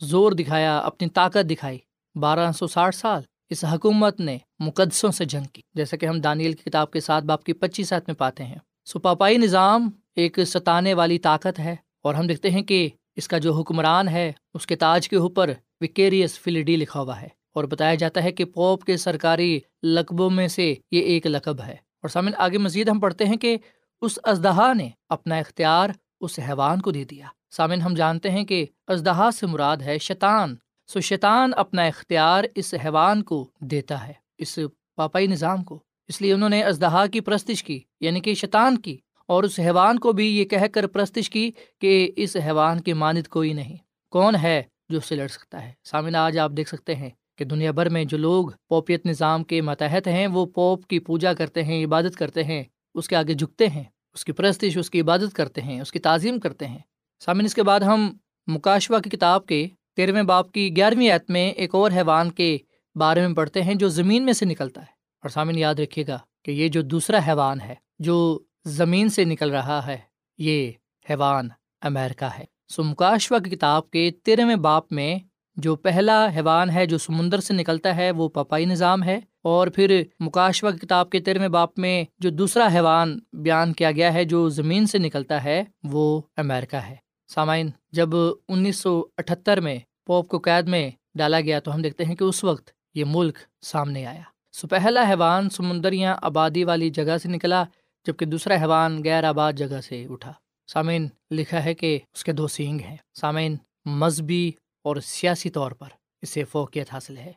زور 0.00 0.32
دکھایا، 0.32 0.78
اپنی 0.78 1.08
طاقت 1.08 1.50
دکھائی۔ 1.50 1.78
بارہ 2.14 2.52
سو 2.52 2.66
ساٹھ 2.66 2.96
سال 2.96 3.22
اس 3.50 3.64
حکومت 3.64 4.20
نے 4.20 4.38
مقدسوں 4.58 5.10
سے 5.10 5.24
جنگ 5.24 5.44
کی، 5.52 5.62
جیسا 5.74 5.96
کہ 5.96 6.06
ہم 6.06 6.20
دانیل 6.20 6.52
کی 6.52 6.70
کتاب 6.70 6.90
کے 6.90 7.00
ساتھ 7.00 7.24
باپ 7.24 7.44
کی 7.44 7.52
پچیس 7.52 7.88
ساتھ 7.88 8.04
میں 8.06 8.14
پاتے 8.14 8.44
ہیں۔ 8.44 8.58
سو 8.84 8.98
پاپائی 8.98 9.36
نظام 9.36 9.90
ایک 10.16 10.38
ستانے 10.46 10.94
والی 10.94 11.18
طاقت 11.18 11.58
ہے 11.58 11.76
اور 12.02 12.14
ہم 12.14 12.26
دیکھتے 12.26 12.50
ہیں 12.50 12.62
کہ 12.62 12.88
اس 13.16 13.28
کا 13.28 13.38
جو 13.38 13.52
حکمران 13.52 14.08
ہے، 14.08 14.32
اس 14.54 14.66
کے 14.66 14.76
تاج 14.76 15.08
کے 15.08 15.16
اوپر 15.16 15.50
وکیریس 15.80 16.38
فلیڈی 16.38 16.76
لکھا 16.76 17.00
ہوا 17.00 17.20
ہے۔ 17.20 17.28
اور 17.56 17.64
بتایا 17.64 17.94
جاتا 17.94 18.24
ہے 18.24 18.32
کہ 18.32 18.44
پوپ 18.44 18.84
کے 18.84 18.96
سرکاری 18.96 19.60
لقبوں 19.82 20.30
میں 20.30 20.48
سے 20.48 20.74
یہ 20.90 21.00
ایک 21.00 21.26
لقب 21.26 21.60
ہے۔ 21.62 21.72
اور 21.72 22.08
سامن 22.08 22.30
آگے 22.36 22.58
مزید 22.58 22.88
ہم 22.88 23.00
پڑھتے 23.00 23.24
ہیں 23.24 23.36
کہ 23.36 23.56
اس 24.00 24.18
ازدہا 24.22 24.72
نے 24.72 24.88
اپنا 25.08 25.36
اختیار 25.36 25.90
اس 26.20 26.38
حیوان 26.38 26.80
کو 26.80 26.90
دے 26.90 27.04
دیا۔ 27.04 27.26
سامن 27.50 27.80
ہم 27.80 27.94
جانتے 27.94 28.30
ہیں 28.30 28.44
کہ 28.44 28.66
ازدہا 28.86 29.30
سے 29.30 29.46
مراد 29.46 29.76
ہے 29.76 29.98
شیطان۔ 29.98 30.54
سو 30.86 31.00
شیطان 31.00 31.50
اپنا 31.56 31.82
اختیار 31.82 32.44
اس 32.54 32.74
حیوان 32.84 33.22
کو 33.22 33.50
دیتا 33.60 34.06
ہے، 34.06 34.12
اس 34.38 34.58
پاپائی 34.96 35.26
نظام 35.26 35.62
کو۔ 35.62 35.82
اس 36.08 36.20
لیے 36.22 36.32
انہوں 36.32 36.48
نے 36.48 36.62
ازدہا 36.62 37.06
کی 37.06 37.20
پرستش 37.20 37.64
کی 37.64 37.80
یعنی 38.00 38.20
کہ 38.20 38.34
شیطان 38.34 38.78
کی، 38.78 38.96
اور 39.28 39.44
اس 39.44 39.60
حیوان 39.60 39.98
کو 39.98 40.12
بھی 40.12 40.38
یہ 40.38 40.44
کہہ 40.44 40.66
کر 40.72 40.86
پرستش 40.86 41.30
کی 41.30 41.50
کہ 41.80 42.10
اس 42.16 42.36
حیوان 42.36 42.80
کی 42.80 42.92
مانند 42.92 43.26
کوئی 43.26 43.52
نہیں۔ 43.52 43.76
کون 44.10 44.36
ہے 44.36 44.62
جو 44.88 44.98
اس 44.98 45.04
سے 45.04 45.14
لڑ 45.14 45.28
سکتا 45.28 45.62
ہے؟ 45.64 45.72
سامن 45.84 46.14
آج 46.14 46.38
آپ 46.38 46.50
دیکھ 46.50 46.68
سکتے 46.68 46.94
ہیں 46.94 47.10
کہ 47.36 47.44
دنیا 47.44 47.70
بھر 47.70 47.88
میں 47.88 48.04
جو 48.04 48.18
لوگ 48.18 48.46
پوپیت 48.68 49.06
نظام 49.06 49.44
کے 49.44 49.60
ماتحت 49.60 50.06
ہیں، 50.06 50.26
وہ 50.26 50.46
پوپ 50.46 50.86
کی 50.86 50.98
پوجا 50.98 51.32
کرتے 51.32 51.64
ہیں، 51.64 51.84
عبادت 51.84 52.16
کرتے 52.16 52.44
ہیں، 52.44 52.62
اس 52.94 53.08
کے 53.08 53.16
آگے 53.16 53.34
جھکتے 53.34 53.68
ہیں، 53.68 53.84
اس 54.14 54.24
کی 54.24 54.32
پرستش، 54.32 54.76
اس 54.76 54.90
کی 54.90 55.00
عبادت 55.00 55.34
کرتے 55.34 55.60
ہیں، 55.60 55.80
اس 55.80 55.92
کی 55.92 55.98
تعظیم 55.98 56.40
کرتے 56.40 56.66
ہیں۔ 56.66 56.78
سامن 57.24 57.44
اس 57.44 57.54
کے 57.54 57.62
بعد 57.62 57.80
ہم 57.80 58.16
مکاشوا 58.46 58.98
کی 58.98 59.10
کتاب 59.10 59.46
کے 59.46 59.68
تیرہویں 59.96 60.22
باپ 60.22 60.52
کی 60.52 60.76
گیارہویں 60.76 61.10
ایت 61.10 61.30
میں 61.30 61.50
ایک 61.50 61.74
اور 61.74 61.90
حیوان 61.90 62.30
کے 62.30 62.58
بارے 62.94 63.26
میں 63.26 63.36
پڑھتے 63.36 63.62
ہیں 63.62 63.74
جو 63.74 63.88
زمین 63.88 64.24
میں 64.24 64.32
سے 64.32 64.44
نکلتا 64.44 64.80
ہے۔ 64.80 64.96
اور 65.22 65.28
سامن 65.28 65.58
یاد 65.58 65.74
رکھیے 65.74 66.04
گا 66.08 66.18
کہ 66.44 66.50
یہ 66.50 66.68
جو 66.68 66.82
دوسرا 66.82 67.18
حیوان 67.26 67.60
ہے، 67.60 67.74
جو 67.98 68.38
زمین 68.64 69.08
سے 69.08 69.24
نکل 69.24 69.50
رہا 69.50 69.86
ہے، 69.86 69.98
یہ 70.38 70.72
حیوان 71.10 71.48
امیرکا 71.82 72.38
ہے۔ 72.38 72.44
سو 72.68 72.82
مکاشوا 72.82 73.38
کی 73.38 73.50
کتاب 73.50 73.90
کے 73.90 74.10
تیرہویں 74.24 74.56
باپ 74.56 74.92
میں 74.92 75.18
جو 75.56 75.76
پہلا 75.76 76.26
حیوان 76.36 76.70
ہے 76.70 76.86
جو 76.86 76.98
سمندر 76.98 77.40
سے 77.40 77.54
نکلتا 77.54 77.96
ہے، 77.96 78.10
وہ 78.10 78.28
پاپائی 78.28 78.64
نظام 78.64 79.02
ہے۔ 79.02 79.20
اور 79.42 79.68
پھر 79.68 80.02
مکاشوا 80.20 80.70
کی 80.70 80.78
کتاب 80.78 81.10
کے 81.10 81.20
تیرہویں 81.20 81.48
باپ 81.48 81.78
میں 81.78 82.04
جو 82.18 82.30
دوسرا 82.30 82.68
حیوان 82.74 83.18
بیان 83.32 83.72
کیا 83.72 83.92
گیا 83.92 84.14
ہے 84.14 84.24
جو 84.24 84.48
زمین 84.48 84.86
سے 84.86 84.98
نکلتا 84.98 85.44
ہے، 85.44 85.64
وہ 85.84 86.20
امیرکا 86.36 86.86
ہے۔ 86.86 86.96
سامعین، 87.28 87.70
جب 87.92 88.08
انیس 88.48 88.76
سو 88.76 89.04
اٹھتر 89.18 89.60
میں 89.60 89.78
پوپ 90.06 90.28
کو 90.28 90.38
قید 90.38 90.68
میں 90.68 90.90
ڈالا 91.14 91.40
گیا 91.40 91.60
تو 91.60 91.74
ہم 91.74 91.82
دیکھتے 91.82 92.04
ہیں 92.04 92.14
کہ 92.14 92.24
اس 92.24 92.44
وقت 92.44 92.70
یہ 92.94 93.04
ملک 93.08 93.38
سامنے 93.62 94.06
آیا۔ 94.06 94.22
سو 94.52 94.68
پہلا 94.68 95.08
حیوان 95.08 95.50
سمندریاں 95.50 96.16
آبادی 96.22 96.64
والی 96.64 96.90
جگہ 96.90 97.18
سے 97.22 97.28
نکلا، 97.28 97.64
جبکہ 98.06 98.26
دوسرا 98.26 98.54
حیوان 98.54 99.02
غیر 99.04 99.24
آباد 99.24 99.52
جگہ 99.52 99.80
سے 99.80 100.06
اٹھا۔ 100.10 100.32
سامعین، 100.66 101.08
لکھا 101.30 101.64
ہے 101.64 101.74
کہ 101.74 101.98
اس 102.14 102.24
کے 102.24 102.32
دو 102.32 102.48
سینگ 102.48 102.80
ہیں۔ 102.80 102.96
سامعین، 103.14 103.56
مذہبی 103.84 104.52
اور 104.86 104.96
سیاسی 104.96 105.50
طور 105.50 105.70
پر 105.70 105.88
اسے 106.22 106.44
فوقیت 106.44 106.92
حاصل 106.92 107.16
ہے۔ 107.16 107.32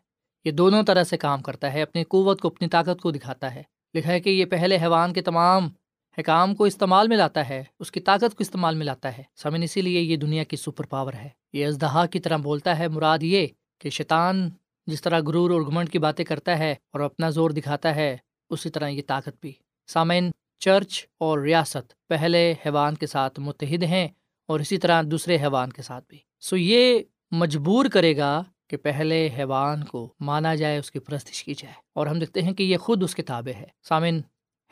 یہ 0.45 0.51
دونوں 0.51 0.83
طرح 0.83 1.03
سے 1.03 1.17
کام 1.17 1.41
کرتا 1.41 1.73
ہے، 1.73 1.81
اپنی 1.81 2.03
قوت 2.03 2.41
کو، 2.41 2.47
اپنی 2.47 2.67
طاقت 2.67 3.01
کو 3.01 3.11
دکھاتا 3.11 3.55
ہے۔ 3.55 3.63
لکھا 3.93 4.11
ہے 4.11 4.19
کہ 4.19 4.29
یہ 4.29 4.45
پہلے 4.45 4.77
حیوان 4.77 5.13
کے 5.13 5.21
تمام 5.21 5.69
حکام 6.17 6.55
کو 6.55 6.63
استعمال 6.63 7.07
میں 7.07 7.17
لاتا 7.17 7.49
ہے، 7.49 7.63
اس 7.79 7.91
کی 7.91 7.99
طاقت 7.99 8.21
کو 8.21 8.35
استعمال 8.39 8.75
میں 8.75 8.85
لاتا 8.85 9.17
ہے۔ 9.17 9.23
سمن 9.35 9.63
اسی 9.63 9.81
لیے 9.81 10.01
یہ 10.01 10.17
دنیا 10.17 10.43
کی 10.43 10.57
سپر 10.57 10.85
پاور 10.85 11.13
ہے۔ 11.13 11.29
یہ 11.53 11.67
ازدہا 11.67 12.05
کی 12.05 12.19
طرح 12.19 12.37
بولتا 12.37 12.79
ہے۔ 12.79 12.87
مراد 12.87 13.19
یہ 13.21 13.47
کہ 13.79 13.89
شیطان 13.89 14.49
جس 14.87 15.01
طرح 15.01 15.19
غرور 15.19 15.51
اور 15.51 15.61
گمنڈ 15.61 15.89
کی 15.89 15.99
باتیں 15.99 16.25
کرتا 16.25 16.59
ہے 16.59 16.71
اور 16.71 16.99
اپنا 16.99 17.29
زور 17.29 17.49
دکھاتا 17.49 17.95
ہے، 17.95 18.17
اسی 18.49 18.69
طرح 18.69 18.87
یہ 18.87 19.01
طاقت 19.07 19.41
بھی۔ 19.41 19.51
سامعین، 19.87 20.31
چرچ 20.59 21.05
اور 21.17 21.39
ریاست 21.39 22.07
پہلے 22.07 22.53
حیوان 22.65 22.95
کے 22.95 23.07
ساتھ 23.07 23.39
متحد 23.39 23.83
ہیں 23.83 24.07
اور 24.47 24.59
اسی 24.59 24.77
طرح 24.77 25.01
دوسرے 25.05 25.35
حیوان 25.35 25.69
کے 25.69 25.81
ساتھ 25.81 26.05
بھی۔ 26.09 26.17
سو 26.39 26.57
یہ 26.57 26.99
مجبور 27.31 27.85
کرے 27.85 28.17
گا 28.17 28.43
کہ 28.69 28.77
پہلے 28.77 29.29
حیوان 29.37 29.83
کو 29.83 30.13
مانا 30.19 30.55
جائے، 30.55 30.77
اس 30.77 30.91
کی 30.91 30.99
پرستش 30.99 31.43
کی 31.43 31.53
جائے۔ 31.53 31.73
اور 31.95 32.07
ہم 32.07 32.19
دیکھتے 32.19 32.41
ہیں 32.41 32.53
کہ 32.53 32.63
یہ 32.63 32.77
خود 32.77 33.03
اس 33.03 33.15
کتابیں 33.15 33.53
ہے۔ 33.53 33.65
سامن، 33.83 34.19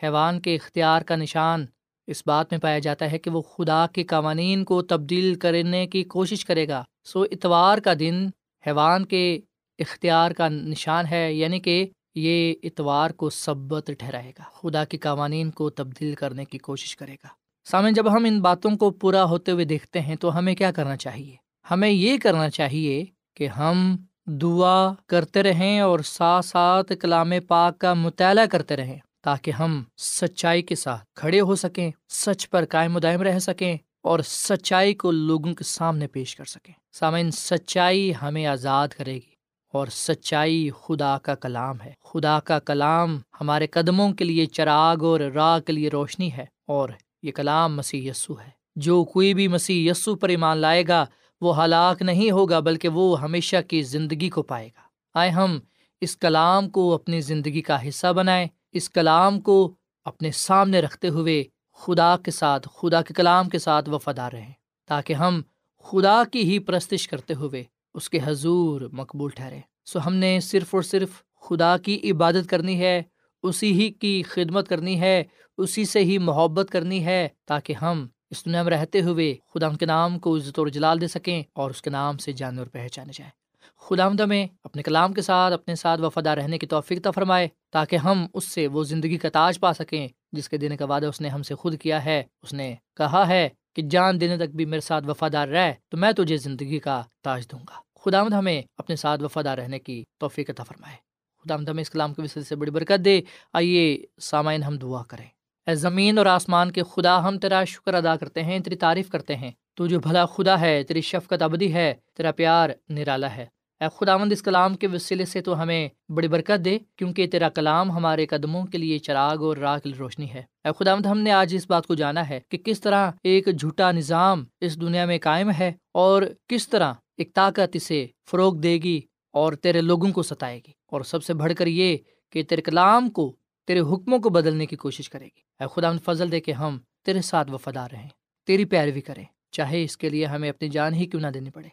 حیوان 0.04 0.40
کے 0.40 0.56
اختیار 0.56 1.02
کا 1.02 1.16
نشان 1.16 1.66
اس 2.08 2.24
بات 2.26 2.48
میں 2.52 2.60
پایا 2.60 2.80
جاتا 2.80 3.12
ہے 3.12 3.18
کہ 3.18 3.30
وہ 3.30 3.42
خدا 3.42 3.86
کے 3.94 4.04
قوانین 4.04 4.64
کو 4.64 4.82
تبدیل 4.82 5.36
کرنے 5.36 5.88
کی 5.88 6.04
کوشش 6.04 6.46
کرے 6.46 6.68
گا۔ 6.68 6.84
سو 7.06 7.22
اتوار 7.22 7.78
کا 7.78 7.94
دن 8.00 8.28
حیوان 8.68 9.06
کے 9.06 9.40
اختیار 9.80 10.32
کا 10.32 10.48
نشان 10.48 11.06
ہے 11.12 11.34
یعنی 11.34 11.60
کہ 11.60 11.88
یہ 12.16 12.54
اتوار 12.64 13.10
کو 13.10 13.30
سبت 13.30 13.92
ٹھہرائے 14.00 14.32
گا۔ 14.40 14.44
خدا 14.54 14.86
کے 14.86 14.98
قوانین 14.98 15.52
کو 15.52 15.70
تبدیل 15.70 16.16
کرنے 16.16 16.46
کی 16.46 16.58
کوشش 16.58 16.98
کرے 16.98 17.14
گا۔ 17.14 17.28
سامن، 17.66 17.94
جب 17.94 18.12
ہم 18.12 18.26
ان 18.26 18.42
باتوں 18.42 18.78
کو 18.78 18.92
پورا 18.92 19.24
ہوتے 19.24 19.52
ہوئے 19.52 19.66
دیکھتے 19.66 20.02
ہیں 20.02 20.16
تو 20.16 20.38
ہمیں 20.38 20.56
کیا 20.56 20.72
کرنا 20.72 20.98
چاہیے؟ 20.98 21.47
ہمیں 21.72 21.90
یہ 21.90 22.18
کرنا 22.24 22.50
چاہیے 22.50 23.06
کہ 23.34 23.48
ہم 23.48 23.96
دعا 24.26 24.94
کرتے 25.08 25.44
رہیں 25.44 25.80
اور 25.80 26.00
ساتھ 26.00 26.46
ساتھ 26.46 26.92
کلام 27.00 27.32
پاک 27.48 27.80
کا 27.80 27.94
مطالعہ 27.94 28.46
کرتے 28.46 28.76
رہیں 28.76 28.98
تاکہ 29.22 29.52
ہم 29.52 29.84
سچائی 29.98 30.62
کے 30.62 30.76
ساتھ 30.76 31.04
کھڑے 31.16 31.40
ہو 31.40 31.56
سکیں، 31.56 31.92
سچ 32.10 32.50
پر 32.50 32.66
قائم 32.66 32.96
و 32.96 33.00
دائم 33.00 33.22
رہ 33.22 33.40
سکیں 33.40 33.78
اور 34.04 34.20
سچائی 34.26 34.94
کو 34.94 35.12
لوگوں 35.12 35.54
کے 35.54 35.64
سامنے 35.64 36.08
پیش 36.08 36.36
کر 36.36 36.46
سکیں۔ 36.46 36.74
سامعین، 36.94 37.32
سچائی 37.32 38.14
ہمیں 38.22 38.46
آزاد 38.46 38.88
کرے 38.88 39.16
گی 39.16 39.38
اور 39.74 39.88
سچائی 39.88 40.70
خدا 40.82 41.18
کا 41.18 41.36
کلام 41.36 41.82
ہے۔ 41.82 41.94
خدا 42.04 42.40
کا 42.40 42.60
کلام 42.60 43.20
ہمارے 43.42 43.68
قدموں 43.68 44.12
کے 44.12 44.26
لیے 44.26 44.46
چراغ 44.46 45.06
اور 45.06 45.20
راہ 45.20 45.60
کے 45.60 45.74
لیے 45.74 45.90
روشنی 45.90 46.32
ہے 46.32 46.46
اور 46.68 46.90
یہ 47.24 47.32
کلام 47.32 47.76
مسیح 47.76 48.12
یسو 48.12 48.34
ہے۔ 48.34 48.58
جو 48.76 49.04
کوئی 49.04 49.34
بھی 49.34 49.48
مسیح 49.48 49.92
یسو 49.92 50.16
پر 50.16 50.30
ایمان 50.30 50.58
لائے 50.58 50.84
گا 50.88 51.06
وہ 51.42 51.64
ہلاک 51.64 52.02
نہیں 52.02 52.32
ہوگا 52.32 52.60
بلکہ 52.60 52.90
وہ 52.90 53.22
ہمیشہ 53.22 53.56
کی 53.68 53.82
زندگی 53.82 54.30
کو 54.30 54.44
پائے 54.44 54.68
گا۔ 54.68 54.82
آئے 55.20 55.30
ہم 55.30 55.60
اس 56.02 56.18
کلام 56.18 56.70
کو 56.70 56.94
اپنی 56.94 57.22
زندگی 57.22 57.62
کا 57.62 57.88
حصہ 57.88 58.14
بنائیں، 58.14 58.48
اس 58.72 58.90
کلام 58.90 59.40
کو 59.42 59.76
اپنے 60.06 60.32
سامنے 60.32 60.82
رکھتے 60.82 61.10
ہوئے 61.10 61.44
خدا 61.74 62.18
کے 62.18 62.32
ساتھ، 62.32 62.68
خدا 62.74 63.02
کے 63.02 63.14
کلام 63.14 63.50
کے 63.50 63.60
ساتھ 63.60 63.90
وفادار 63.90 64.32
رہیں، 64.32 64.52
تاکہ 64.88 65.14
ہم 65.14 65.42
خدا 65.84 66.24
کی 66.32 66.42
ہی 66.42 66.60
پرستش 66.60 67.08
کرتے 67.08 67.34
ہوئے 67.34 67.64
اس 67.94 68.10
کے 68.10 68.20
حضور 68.24 68.82
مقبول 68.92 69.32
ٹھہرے 69.36 69.60
سو 69.86 70.00
ہم 70.06 70.14
نے 70.14 70.40
صرف 70.40 70.76
اور 70.76 70.84
صرف 70.84 71.10
خدا 71.42 71.78
کی 71.78 72.12
عبادت 72.12 72.50
کرنی 72.50 72.80
ہے، 72.80 73.02
اسی 73.44 73.72
ہی 73.74 73.90
کی 73.90 74.24
خدمت 74.24 74.68
کرنی 74.68 75.00
ہے، 75.02 75.24
اسی 75.58 75.86
سے 75.86 76.00
ہی 76.00 76.18
محبت 76.18 76.68
کرنی 76.72 77.06
ہے، 77.06 77.28
تاکہ 77.46 77.74
ہم 77.74 78.08
اس 78.30 78.46
دنیا 78.46 78.64
میں 78.64 78.72
رہتے 78.72 79.02
ہوئے 79.02 79.36
خدا 79.54 79.70
کے 79.70 79.86
نام 79.86 80.20
کو 80.20 80.38
عزت 80.38 80.60
اور 80.60 80.68
جلال 80.68 81.02
دے 81.02 81.08
سکیں 81.08 81.44
اور 81.54 81.70
اس 81.70 81.82
کے 81.82 81.90
نام 81.90 82.18
سے 82.18 82.32
جانے 82.32 82.60
اور 82.60 82.68
پہچانے 82.68 83.12
جائیں۔ 83.16 83.32
خدا 83.78 84.06
آمد 84.06 84.20
میں 84.20 84.48
اپنے 84.64 84.84
کلام 84.84 85.14
کے 85.14 85.22
ساتھ، 85.22 85.54
اپنے 85.54 85.76
ساتھ 85.76 86.02
وفادہ 86.02 86.30
رہنے 86.30 86.58
کی 86.58 86.68
توفیق 86.68 87.08
فرمائے 87.16 87.48
تاکہ 87.72 87.96
ہم 87.96 88.28
اس 88.34 88.44
سے 88.44 88.68
وہ 88.68 88.84
زندگی 88.84 89.18
کا 89.18 89.30
تاج 89.30 89.60
پا 89.60 89.74
سکیں 89.74 90.08
جس 90.32 90.50
کے 90.50 90.58
دینے 90.58 90.78
کا 90.78 90.86
وعدہ 90.86 91.06
اس 91.06 91.22
نے 91.22 91.30
ہم 91.30 91.44
سے 91.44 91.56
خود 91.56 91.78
کیا 91.78 92.06
ہے۔ 92.06 92.24
اس 92.42 92.54
نے 92.54 92.76
کہا 92.96 93.28
ہے 93.28 93.50
کہ 93.76 93.82
جان 93.82 94.22
دینے 94.22 94.38
تک 94.38 94.56
بھی 94.56 94.66
میرے 94.66 94.82
ساتھ 94.82 95.08
وفادار 95.08 95.48
رہ 95.48 95.72
تو 95.90 95.98
میں 95.98 96.12
تجھے 96.12 96.38
زندگی 96.38 96.80
کا 96.80 97.04
تاج 97.24 97.52
دوں 97.52 97.60
گا۔ 97.60 97.80
خدا 98.00 98.20
آمد 98.20 98.34
ہمیں 98.34 98.62
اپنے 98.78 98.96
ساتھ 98.96 99.24
وفادار 99.24 99.58
رہنے 99.58 99.80
کی 99.80 100.04
توفیق 100.18 100.50
عطا 100.50 100.64
فرمائے۔ 100.64 100.96
خدا 101.44 101.54
آمد 101.54 101.70
ہمیں 101.70 101.82
اس 101.82 101.90
کلام 101.90 102.14
کے 102.14 102.22
وسیلے 102.22 102.44
سے 102.44 102.56
بڑی 102.56 102.72
برکت 102.72 103.06
دے۔ 103.06 103.22
آئیے 103.54 104.06
سامعین 104.22 104.64
ہم 104.64 104.78
دعا 104.78 105.04
کریں۔ 105.04 105.37
اے 105.68 105.76
زمین 105.76 106.18
اور 106.18 106.26
آسمان 106.26 106.72
کے 106.72 106.82
خدا 106.84 107.28
ہم 107.28 107.40
تیرا 107.40 107.64
شکر 107.64 107.94
ادا 107.94 108.16
کرتے 108.16 108.44
ہیں، 108.44 108.60
تیری 108.60 108.76
تعریف 108.76 109.10
کرتے 109.10 109.36
ہیں۔ 109.36 109.52
تو 109.76 109.88
جو 109.88 110.00
بھلا 110.00 110.26
خدا 110.26 110.62
ہے، 110.62 110.84
تیری 110.84 111.02
شفقت 111.02 111.42
ابدی 111.42 111.74
ہے، 111.74 111.94
تیرا 112.18 112.32
پیار 112.32 112.70
نرالا 112.90 113.36
ہے۔ 113.36 113.46
اے 113.82 113.88
خداوند، 113.98 114.32
اس 114.32 114.42
کلام 114.42 114.76
کے 114.76 114.88
وسیلے 114.88 115.26
سے 115.26 115.42
تو 115.42 115.62
ہمیں 115.62 115.90
بڑی 116.10 116.28
برکت 116.28 116.66
دے، 116.66 116.80
کیونکہ 116.96 117.28
تیرا 117.28 117.50
کلام 117.50 117.92
ہمارے 117.92 118.26
قدموں 118.26 118.66
کے 118.66 118.78
لیے 118.78 119.00
چراغ 119.00 119.44
اور 119.44 119.58
راہ 119.58 119.80
کی 119.80 119.94
روشنی 120.00 120.34
ہے۔ 120.34 120.44
اے 120.64 120.84
خداوند، 120.84 121.06
ہم 121.06 121.18
نے 121.18 121.32
آج 121.32 121.56
اس 121.56 121.66
بات 121.70 121.88
کو 121.88 121.96
جانا 121.96 122.30
ہے 122.30 122.40
کہ 122.50 122.58
کس 122.58 122.82
طرح 122.82 123.12
ایک 123.24 123.60
جھوٹا 123.60 123.92
نظام 123.92 124.44
اس 124.62 124.82
دنیا 124.82 125.06
میں 125.06 125.20
قائم 125.22 125.52
ہے 125.60 125.72
اور 125.94 126.24
کس 126.48 126.70
طرح 126.70 126.94
ایک 127.18 127.36
طاقت 127.36 127.76
اسے 127.76 128.08
فروغ 128.32 128.56
دے 128.56 128.78
گی 128.78 129.02
اور 129.34 129.54
تیرے 129.54 129.82
لوگوں 129.82 130.12
کو 130.12 130.24
ستائے 130.24 130.58
گی۔ 130.58 130.72
اور 130.88 131.02
سب 131.02 131.24
سے 131.24 131.34
بڑھ 131.34 131.54
کر 131.58 131.68
یہ 131.68 131.98
کہ 132.32 132.44
تیرے 132.44 132.62
کلام 132.62 133.10
کو 133.10 133.36
تیرے 133.68 133.80
حکموں 133.80 134.20
کو 134.20 134.30
بدلنے 134.30 134.66
کی 134.66 134.76
کوشش 134.76 135.10
کرے 135.10 135.26
گی۔ 135.26 135.40
اے 135.60 135.66
خدا 135.72 135.92
فضل 136.06 136.32
دے 136.32 136.40
کہ 136.40 136.52
ہم 136.52 136.78
تیرے 137.06 137.22
ساتھ 137.22 137.52
وفادار 137.52 137.90
رہیں۔ 137.92 138.10
تیری 138.46 138.66
پیروی 138.66 139.02
کریں۔ 139.02 139.24
چاہے 139.52 139.84
اس 139.84 139.98
کے 139.98 140.10
لیے 140.10 140.26
ہمیں 140.26 140.50
اپنی 140.50 140.70
جان 140.70 140.94
ہی 140.94 141.06
کیوں 141.06 141.22
نہ 141.22 141.28
دینی 141.28 141.50
پڑے۔ 141.50 141.68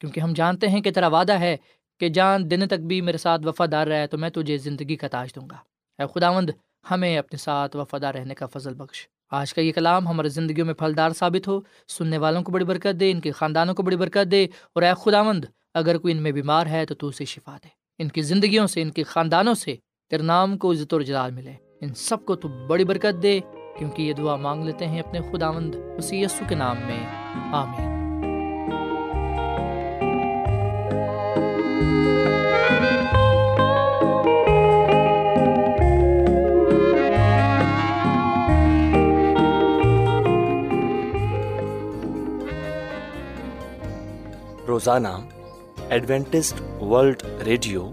کیونکہ 0.00 0.20
ہم 0.20 0.32
جانتے 0.32 0.68
ہیں 0.68 0.80
کہ 0.80 0.90
تیرا 0.90 1.06
وعدہ 1.06 1.32
ہے 1.32 1.56
کہ 2.00 2.08
جان 2.08 2.50
دن 2.50 2.68
تک 2.68 2.80
بھی 2.80 3.00
میرے 3.00 3.18
ساتھ 3.18 3.46
وفادار 3.46 3.86
رہے 3.86 4.06
تو 4.06 4.18
میں 4.18 4.30
تجھے 4.30 4.58
زندگی 4.58 4.96
کا 4.96 5.08
تاج 5.08 5.34
دوں 5.34 5.50
گا۔ 5.50 5.56
اے 6.02 6.04
خداوند، 6.14 6.50
ہمیں 6.90 7.18
اپنے 7.18 7.36
ساتھ 7.36 7.76
وفادار 7.76 8.14
رہنے 8.14 8.34
کا 8.34 8.46
فضل 8.46 8.74
بخش۔ 8.74 9.08
آج 9.30 9.54
کا 9.54 9.60
یہ 9.60 9.72
کلام 9.72 10.08
ہمارے 10.08 10.28
زندگیوں 10.28 10.66
میں 10.66 10.74
پھلدار 10.74 11.10
ثابت 11.10 11.48
ہو۔ 11.48 11.60
سننے 11.88 12.18
والوں 12.18 12.42
کو 12.42 12.52
بڑی 12.52 12.64
برکت 12.64 13.00
دے، 13.00 13.10
ان 13.10 13.20
کے 13.20 13.32
خاندانوں 13.32 13.74
کو 13.74 13.82
بڑی 13.82 13.96
برکت 13.96 14.30
دے۔ 14.30 14.44
اور 14.44 14.82
اے 14.82 14.92
خداوند، 15.04 15.44
اگر 15.74 15.98
کوئی 15.98 16.14
ان 16.14 16.22
میں 16.22 16.32
بیمار 16.32 16.66
ہے 16.66 16.86
تو 16.86 16.94
تو 16.94 17.08
اسے 17.08 17.24
شفا 17.24 17.56
دے۔ 17.56 17.68
ان 17.98 18.08
کی 18.08 18.22
زندگیوں 18.22 18.66
سے، 18.66 18.82
ان 18.82 18.90
کے 18.90 19.02
خاندانوں 19.02 19.54
سے 19.54 19.76
تیرے 20.10 20.22
نام 20.22 20.58
کو 20.58 20.72
عزت 20.72 20.94
و 20.94 21.00
جلال 21.00 21.30
ملے۔ 21.30 21.52
ان 21.80 21.94
سب 21.94 22.24
کو 22.24 22.36
تو 22.36 22.48
بڑی 22.48 22.84
برکت 22.84 23.22
دے، 23.22 23.40
کیونکہ 23.78 24.02
یہ 24.02 24.12
دعا 24.12 24.36
مانگ 24.36 24.64
لیتے 24.64 24.86
ہیں 24.86 25.00
اپنے 25.00 25.20
خداوند 25.20 25.74
اسی 25.98 26.22
یسو 26.22 26.44
کے 26.48 26.54
نام 26.54 26.76
میں۔ 26.86 27.06
آمین۔ 27.52 27.94
روزانہ 44.68 45.08
ایڈوینٹسٹ 45.88 46.82
ورلڈ 46.82 47.22
ریڈیو 47.44 47.92